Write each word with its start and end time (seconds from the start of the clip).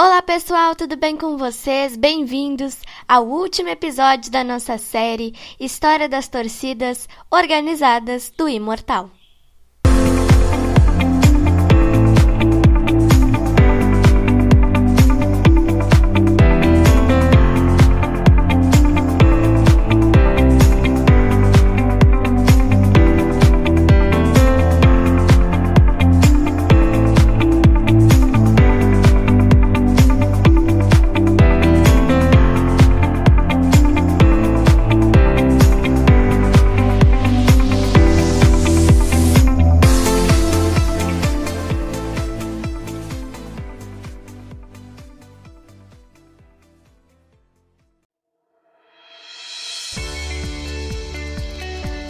Olá 0.00 0.22
pessoal, 0.22 0.76
tudo 0.76 0.96
bem 0.96 1.16
com 1.16 1.36
vocês? 1.36 1.96
Bem-vindos 1.96 2.78
ao 3.08 3.26
último 3.26 3.68
episódio 3.68 4.30
da 4.30 4.44
nossa 4.44 4.78
série 4.78 5.34
História 5.58 6.08
das 6.08 6.28
Torcidas 6.28 7.08
Organizadas 7.28 8.32
do 8.38 8.48
Imortal. 8.48 9.10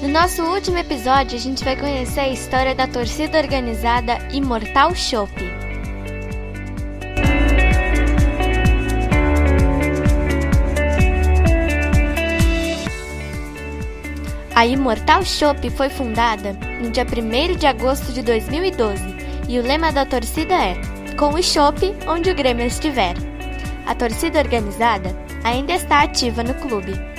No 0.00 0.06
nosso 0.06 0.44
último 0.44 0.78
episódio, 0.78 1.36
a 1.36 1.40
gente 1.40 1.64
vai 1.64 1.76
conhecer 1.76 2.20
a 2.20 2.28
história 2.28 2.72
da 2.72 2.86
torcida 2.86 3.36
organizada 3.36 4.16
Imortal 4.32 4.94
Shop. 4.94 5.32
A 14.54 14.66
Imortal 14.66 15.24
Shop 15.24 15.68
foi 15.70 15.88
fundada 15.88 16.52
no 16.80 16.90
dia 16.90 17.04
1 17.04 17.56
de 17.56 17.66
agosto 17.66 18.12
de 18.12 18.22
2012 18.22 19.02
e 19.48 19.58
o 19.58 19.62
lema 19.62 19.90
da 19.90 20.06
torcida 20.06 20.54
é 20.54 20.76
Com 21.18 21.30
o 21.30 21.42
Shop 21.42 21.76
onde 22.06 22.30
o 22.30 22.34
Grêmio 22.36 22.66
estiver. 22.66 23.14
A 23.84 23.96
torcida 23.96 24.38
organizada 24.38 25.10
ainda 25.42 25.72
está 25.72 26.02
ativa 26.02 26.44
no 26.44 26.54
clube. 26.54 27.17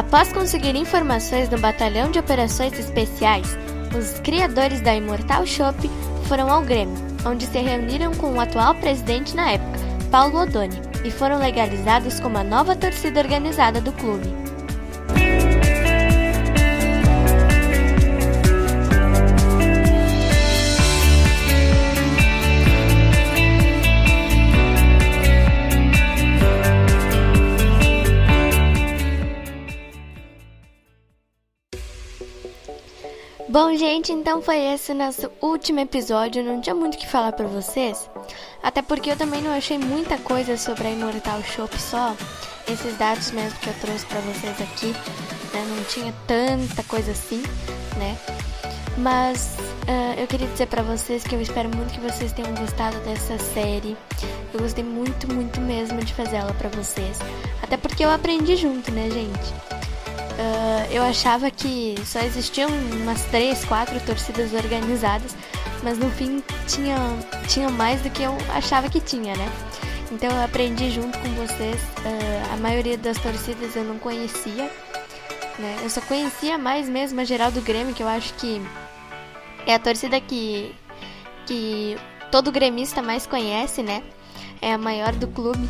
Após 0.00 0.32
conseguir 0.32 0.74
informações 0.76 1.50
do 1.50 1.58
Batalhão 1.58 2.10
de 2.10 2.18
Operações 2.18 2.72
Especiais, 2.78 3.46
os 3.94 4.18
criadores 4.20 4.80
da 4.80 4.94
Imortal 4.94 5.44
Shop 5.44 5.76
foram 6.24 6.50
ao 6.50 6.62
Grêmio, 6.62 6.96
onde 7.26 7.44
se 7.44 7.58
reuniram 7.58 8.10
com 8.14 8.32
o 8.32 8.40
atual 8.40 8.74
presidente 8.76 9.36
na 9.36 9.50
época, 9.50 9.78
Paulo 10.10 10.40
Odoni, 10.40 10.80
e 11.04 11.10
foram 11.10 11.38
legalizados 11.38 12.18
como 12.18 12.38
a 12.38 12.42
nova 12.42 12.74
torcida 12.74 13.20
organizada 13.20 13.78
do 13.78 13.92
clube. 13.92 14.26
Bom, 33.62 33.76
gente, 33.76 34.10
então 34.10 34.40
foi 34.40 34.56
esse 34.72 34.94
nosso 34.94 35.30
último 35.38 35.80
episódio. 35.80 36.42
Não 36.42 36.62
tinha 36.62 36.74
muito 36.74 36.94
o 36.94 36.96
que 36.96 37.06
falar 37.06 37.32
pra 37.32 37.46
vocês. 37.46 38.08
Até 38.62 38.80
porque 38.80 39.10
eu 39.10 39.16
também 39.18 39.42
não 39.42 39.54
achei 39.54 39.76
muita 39.76 40.16
coisa 40.16 40.56
sobre 40.56 40.88
a 40.88 40.90
Imortal 40.90 41.42
Shop, 41.42 41.78
só 41.78 42.16
esses 42.66 42.96
dados 42.96 43.30
mesmo 43.32 43.58
que 43.58 43.68
eu 43.68 43.74
trouxe 43.82 44.06
pra 44.06 44.18
vocês 44.20 44.58
aqui. 44.62 44.86
Né? 45.52 45.76
Não 45.76 45.84
tinha 45.84 46.14
tanta 46.26 46.82
coisa 46.84 47.12
assim, 47.12 47.42
né? 47.98 48.16
Mas 48.96 49.56
uh, 49.58 50.18
eu 50.18 50.26
queria 50.26 50.48
dizer 50.48 50.66
pra 50.66 50.82
vocês 50.82 51.22
que 51.22 51.34
eu 51.34 51.40
espero 51.42 51.68
muito 51.68 51.92
que 51.92 52.00
vocês 52.00 52.32
tenham 52.32 52.54
gostado 52.54 52.98
dessa 53.00 53.38
série. 53.52 53.94
Eu 54.54 54.60
gostei 54.60 54.82
muito, 54.82 55.30
muito 55.30 55.60
mesmo 55.60 56.02
de 56.02 56.14
fazer 56.14 56.36
ela 56.36 56.54
pra 56.54 56.70
vocês. 56.70 57.18
Até 57.62 57.76
porque 57.76 58.02
eu 58.02 58.10
aprendi 58.10 58.56
junto, 58.56 58.90
né, 58.90 59.10
gente? 59.10 59.69
Uh, 60.40 60.90
eu 60.90 61.02
achava 61.02 61.50
que 61.50 61.94
só 62.02 62.18
existiam 62.20 62.70
umas 63.02 63.22
três, 63.26 63.62
quatro 63.66 64.00
torcidas 64.00 64.54
organizadas, 64.54 65.36
mas 65.82 65.98
no 65.98 66.10
fim 66.10 66.42
tinha, 66.66 66.96
tinha 67.46 67.68
mais 67.68 68.00
do 68.00 68.08
que 68.08 68.22
eu 68.22 68.34
achava 68.54 68.88
que 68.88 69.02
tinha, 69.02 69.36
né? 69.36 69.52
Então 70.10 70.30
eu 70.30 70.42
aprendi 70.42 70.90
junto 70.90 71.18
com 71.18 71.28
vocês. 71.34 71.82
Uh, 71.98 72.54
a 72.54 72.56
maioria 72.56 72.96
das 72.96 73.18
torcidas 73.18 73.76
eu 73.76 73.84
não 73.84 73.98
conhecia, 73.98 74.70
né? 75.58 75.76
Eu 75.82 75.90
só 75.90 76.00
conhecia 76.00 76.56
mais 76.56 76.88
mesmo 76.88 77.20
a 77.20 77.24
geral 77.24 77.50
do 77.50 77.60
Grêmio, 77.60 77.94
que 77.94 78.02
eu 78.02 78.08
acho 78.08 78.32
que 78.34 78.62
é 79.66 79.74
a 79.74 79.78
torcida 79.78 80.18
que, 80.22 80.74
que 81.44 81.98
todo 82.32 82.50
gremista 82.50 83.02
mais 83.02 83.26
conhece, 83.26 83.82
né? 83.82 84.02
É 84.62 84.72
a 84.72 84.78
maior 84.78 85.12
do 85.12 85.28
clube. 85.28 85.68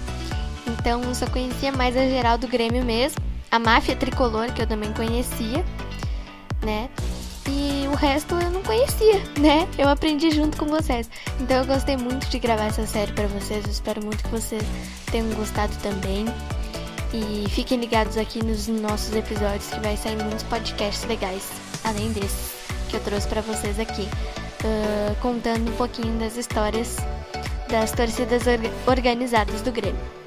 Então 0.64 1.02
eu 1.02 1.14
só 1.14 1.26
conhecia 1.26 1.72
mais 1.72 1.96
a 1.96 2.08
geral 2.08 2.38
do 2.38 2.46
Grêmio 2.46 2.84
mesmo 2.84 3.29
a 3.50 3.58
máfia 3.58 3.96
tricolor, 3.96 4.52
que 4.52 4.62
eu 4.62 4.66
também 4.66 4.92
conhecia, 4.92 5.64
né? 6.62 6.88
E 7.48 7.88
o 7.88 7.94
resto 7.94 8.34
eu 8.34 8.50
não 8.50 8.62
conhecia, 8.62 9.18
né? 9.38 9.68
Eu 9.76 9.88
aprendi 9.88 10.30
junto 10.30 10.56
com 10.56 10.66
vocês. 10.66 11.10
Então 11.40 11.58
eu 11.58 11.64
gostei 11.64 11.96
muito 11.96 12.28
de 12.28 12.38
gravar 12.38 12.66
essa 12.66 12.86
série 12.86 13.12
para 13.12 13.26
vocês. 13.26 13.64
Eu 13.64 13.70
espero 13.70 14.04
muito 14.04 14.22
que 14.22 14.30
vocês 14.30 14.62
tenham 15.10 15.28
gostado 15.30 15.74
também. 15.82 16.26
E 17.12 17.48
fiquem 17.50 17.80
ligados 17.80 18.16
aqui 18.16 18.44
nos 18.44 18.68
nossos 18.68 19.14
episódios 19.16 19.68
que 19.68 19.80
vai 19.80 19.96
sair 19.96 20.16
muitos 20.16 20.44
podcasts 20.44 21.04
legais, 21.08 21.50
além 21.82 22.12
desses 22.12 22.54
que 22.88 22.96
eu 22.96 23.00
trouxe 23.00 23.26
para 23.26 23.40
vocês 23.40 23.80
aqui, 23.80 24.02
uh, 24.02 25.16
contando 25.20 25.72
um 25.72 25.76
pouquinho 25.76 26.18
das 26.20 26.36
histórias 26.36 26.98
das 27.68 27.92
torcidas 27.92 28.42
organizadas 28.86 29.62
do 29.62 29.72
Grêmio. 29.72 30.19